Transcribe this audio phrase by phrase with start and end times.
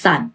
[0.00, 0.30] 三，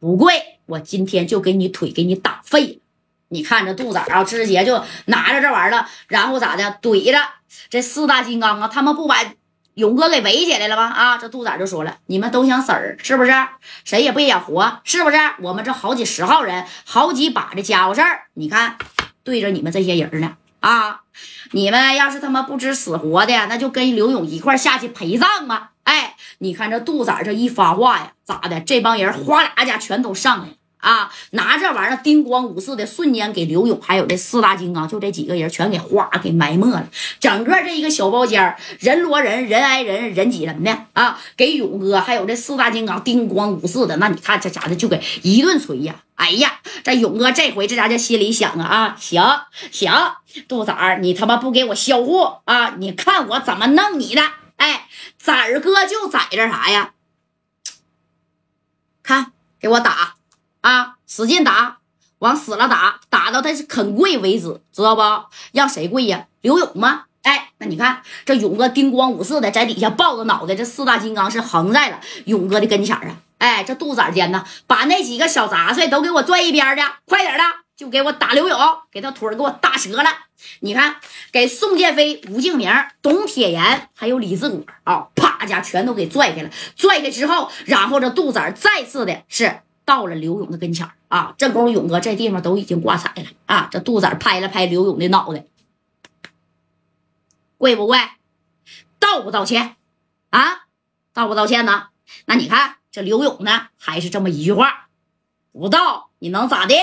[0.00, 2.80] 不跪，我今天就给你腿给你打废了。
[3.28, 7.20] 你看这肚子啊，直接就拿着这玩意儿了，然后咋的怼着
[7.68, 9.16] 这四大金刚啊，他们不把
[9.74, 10.84] 勇哥给围起来了吗？
[10.84, 13.32] 啊，这肚子就说了，你们都想死儿是不是？
[13.84, 15.18] 谁也不想活是不是？
[15.42, 18.78] 我们这好几十号人，好几把这家伙事儿，你看
[19.22, 21.02] 对着你们这些人呢啊！
[21.52, 25.72] 你们要是他妈不知死活的，那就跟刘勇一块下去陪葬吧。
[26.38, 28.60] 你看这杜子这一发话呀，咋的？
[28.60, 30.52] 这帮人哗啦家全都上来了。
[30.78, 31.10] 啊！
[31.30, 36.86] 拿这玩意儿叮咣五四的，瞬间给刘勇还有这四大金刚，就这几个人全给哗给埋没了。
[37.18, 41.18] 整个这一个小包间人摞人，人挨人，人挤人的啊！
[41.36, 45.96] 给勇哥还有这四大金刚叮咣五四的，那你看这家的就给一顿锤呀！
[46.14, 49.20] 哎呀，这勇哥这回这家就心里想啊啊，行
[49.72, 49.92] 行，
[50.46, 52.74] 杜仔儿，你他妈不给我销户啊？
[52.78, 54.22] 你看我怎么弄你的！
[54.56, 54.88] 哎，
[55.18, 56.92] 崽儿哥就在这啥呀？
[59.02, 60.14] 看，给我打！
[60.62, 61.78] 啊，使劲打，
[62.18, 65.02] 往死了打，打到他是肯跪为止，知道不？
[65.52, 66.26] 让谁跪呀？
[66.40, 67.04] 刘勇吗？
[67.22, 73.16] 哎，那你看这勇哥叮咣五四的在底下抱着脑袋，这四大金刚是横在了勇哥的跟前啊！
[73.38, 77.44] 哎，这肚子间呢，把那几个小杂碎都给我拽一边去，快点的，
[77.76, 78.58] 就给我打刘勇，
[78.90, 80.10] 给他腿给我打折了。
[80.60, 80.96] 你看，
[81.30, 86.50] 给宋建飞、吴敬明、董铁岩还有李自果啊，啪家全都给拽开了。
[86.74, 89.60] 拽开之后，然后这杜子再次的是。
[89.86, 93.68] 到了刘勇的跟前啊，这功夫勇哥这地方都已经挂彩了啊！
[93.70, 95.44] 这杜子拍了拍刘勇的脑袋，
[97.56, 97.96] 跪不跪？
[98.98, 99.76] 道不道歉？
[100.30, 100.66] 啊？
[101.12, 101.90] 道不道歉呢？
[102.24, 104.88] 那你看这刘勇呢，还是这么一句话：
[105.52, 106.74] 不道你能咋的？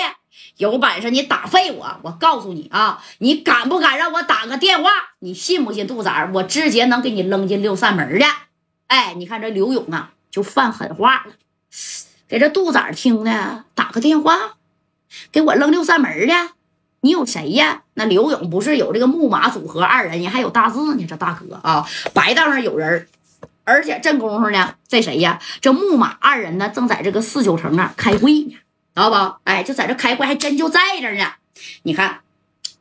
[0.56, 1.98] 有本事你打废我！
[2.02, 4.90] 我告诉你啊，你敢不敢让我打个电话？
[5.18, 8.26] 你信不信杜子我直接能给你扔进六扇门的？
[8.86, 11.32] 哎，你看这刘勇啊，就犯狠话了。
[12.28, 14.54] 给这杜仔听的，打个电话，
[15.32, 16.34] 给我扔六扇门的。
[17.00, 17.82] 你有谁呀？
[17.94, 21.04] 那刘勇不是有这个木马组合二人，你还有大字呢。
[21.06, 23.08] 这大哥啊，白道上有人，
[23.64, 25.40] 而且这功夫呢，这谁呀？
[25.60, 28.56] 这木马二人呢，正在这个四九城啊开会呢，
[28.94, 29.36] 知道不？
[29.44, 31.32] 哎，就在这开会，还真就在这呢。
[31.82, 32.20] 你看，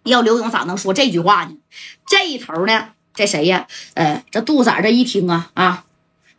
[0.04, 1.58] 要刘勇咋能说这句话呢？
[2.06, 3.68] 这一头呢，这谁呀？
[3.96, 5.86] 呃，这杜仔这一听啊啊。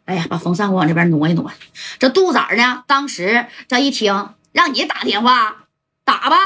[0.04, 1.50] 哎呀，把风扇我往这边挪一挪。
[1.98, 5.64] 这杜仔呢，当时这一听，让你打电话，
[6.04, 6.36] 打吧。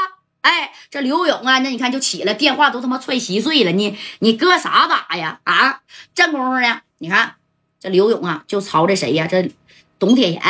[0.41, 3.71] 哎，这刘勇啊，那你看就起来，电话都他妈踹稀碎了。
[3.71, 5.41] 你你搁啥打呀？
[5.43, 5.81] 啊，
[6.15, 7.35] 这功夫呢，你看
[7.79, 9.27] 这刘勇啊，就朝着谁呀？
[9.27, 9.51] 这
[9.99, 10.41] 董铁岩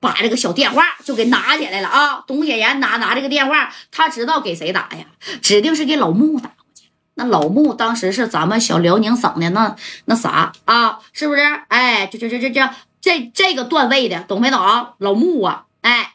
[0.00, 2.24] 把这个小电话就给拿起来了啊。
[2.26, 5.06] 董铁岩拿拿这个电话，他知道给谁打呀？
[5.40, 6.90] 指定是给老穆打过去。
[7.14, 9.74] 那老穆当时是咱们小辽宁省的那
[10.04, 11.40] 那啥啊，是不是？
[11.68, 12.68] 哎，就就就就这
[13.00, 14.60] 这这个段位的，懂没懂？
[14.98, 16.14] 老穆啊，哎，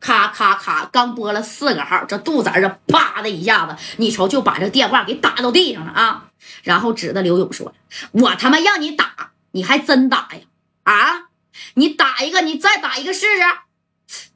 [0.00, 6.24] 咔咔咔，刚拨了四个号，这肚子这啪的一下子，你瞅就把这电话给打到地上了啊！
[6.62, 7.74] 然后指着刘勇说
[8.12, 10.40] ：“我他妈让你打，你还真打呀？
[10.84, 11.25] 啊，
[11.74, 14.26] 你打一个，你再打一个试试，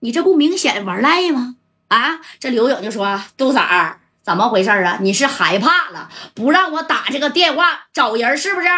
[0.00, 1.56] 你这不明显玩赖吗？
[1.88, 4.98] 啊！”这刘勇就说：“杜子儿。”怎么回事啊？
[5.00, 8.68] 你是害怕了，不让我打这个电话找人是不是？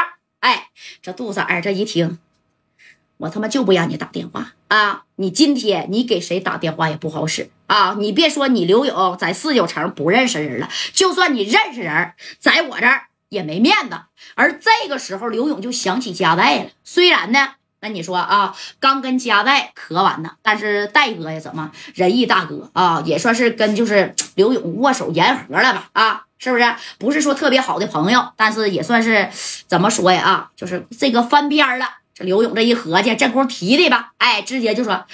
[0.41, 0.71] 哎，
[1.03, 2.19] 这杜三儿这一听，
[3.19, 5.05] 我他妈就不让你打电话啊！
[5.17, 7.94] 你今天你给谁打电话也不好使啊！
[7.99, 14.00] 你别说你刘勇在四九城不认识人了，就算你认识人，在我这儿也没面子。
[14.37, 17.56] 而这个时候，刘勇就想起加代了，虽然呢。
[17.84, 25.91] 那你说啊，刚跟加代磕完呢，但是戴哥呀，怎么仁义大哥啊，也算是跟就是 刘勇握手言和了吧？
[25.93, 26.75] 啊，是不是？
[26.99, 29.28] 不是说特别好的朋友，但是也算是
[29.67, 30.23] 怎么说呀？
[30.23, 31.87] 啊，就是这个翻边了。
[32.15, 34.12] 这刘勇这一合计，这功提的吧？
[34.17, 35.05] 哎，直接就说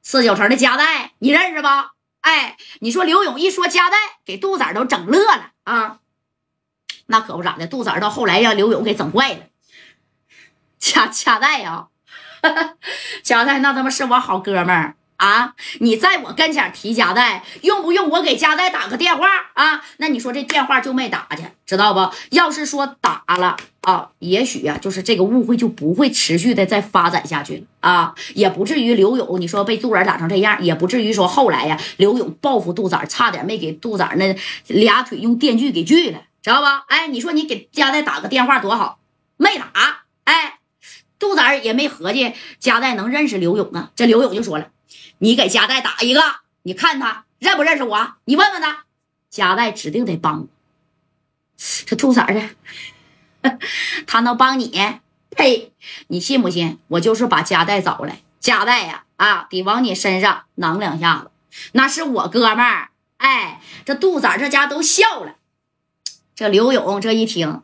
[0.00, 1.94] 四九城的加代，你认识吧？
[2.20, 5.98] 哎，你说刘勇一说加代，给杜仔都整乐了啊。
[7.06, 9.40] 那可不咋的，杜仔到后来让刘勇给整坏了。
[10.78, 11.86] 加加代呀，
[13.22, 15.54] 加代那他妈是我好哥们儿啊！
[15.80, 19.82] 你在我跟前提加代，用不用我给加代打个电话啊？
[19.96, 22.08] 那你说这电话就没打去，知道不？
[22.30, 34.36] 要是说打了啊，也许呀，就是这个误会就不会持续的再发展下去了啊，也不至于刘勇你说被杜仔打成这样，也不至于说后来呀，刘勇报复杜仔，差点没给杜仔那
[34.68, 36.84] 俩腿用电锯给锯了，知道吧？
[36.86, 39.00] 哎，你说你给加代打个电话多好，
[39.36, 40.57] 没打，哎。
[41.18, 44.70] 杜子儿也没合计加代能认识刘勇啊，这刘勇就说了
[45.18, 46.22] ：“你给加代打一个，
[46.62, 48.14] 你看他认不认识我？
[48.24, 48.84] 你问问他，
[49.30, 50.48] 加代指定得帮我。”
[51.86, 53.58] 这杜子儿的，
[54.06, 54.72] 他能帮你？
[55.30, 55.72] 呸！
[56.08, 56.78] 你信不信？
[56.88, 61.30] 我就是把加代找来，加代呀啊，得往你身上囊两下子。
[61.72, 65.34] 那是我哥们儿，哎，这杜仔这家都笑了。
[66.34, 67.62] 这刘勇这一听，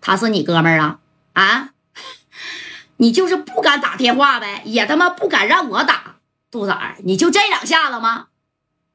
[0.00, 0.98] 他是你哥们儿啊
[1.32, 1.70] 啊，
[2.98, 6.16] 你就是不敢打电话呗，也他妈不敢让我打。
[6.50, 8.28] 杜仔，你就这两下子吗？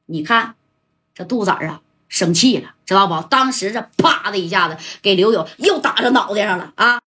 [0.06, 0.54] 你看
[1.14, 3.22] 这杜仔啊，生气了，知道不？
[3.28, 7.00] 当时这啪的一下子给刘勇又打上脑袋上了啊！